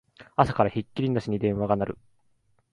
[0.35, 1.97] 朝からひっきりなしに電話が鳴る